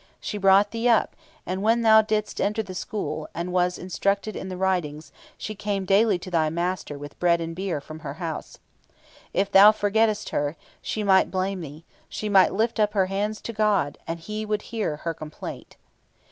She 0.19 0.39
brought 0.39 0.71
thee 0.71 0.89
up, 0.89 1.15
and 1.45 1.61
when 1.61 1.83
thou 1.83 2.01
didst 2.01 2.41
enter 2.41 2.63
the 2.63 2.73
school, 2.73 3.29
and 3.35 3.53
wast 3.53 3.77
instructed 3.77 4.35
in 4.35 4.49
the 4.49 4.57
writings, 4.57 5.11
she 5.37 5.53
came 5.53 5.85
daily 5.85 6.17
to 6.17 6.31
thy 6.31 6.49
master 6.49 6.97
with 6.97 7.19
bread 7.19 7.39
and 7.39 7.55
beer 7.55 7.79
from 7.79 7.99
her 7.99 8.15
house. 8.15 8.57
If 9.31 9.51
thou 9.51 9.71
forgettest 9.71 10.29
her, 10.29 10.57
she 10.81 11.03
might 11.03 11.29
blame 11.29 11.61
thee; 11.61 11.85
she 12.09 12.29
might 12.29 12.51
lift 12.51 12.79
up 12.79 12.93
her 12.93 13.05
hands 13.13 13.41
to 13.41 13.53
God, 13.53 13.99
and 14.07 14.19
He 14.19 14.43
would 14.43 14.63
hear 14.73 14.95
her 15.05 15.13
complaint." 15.13 15.77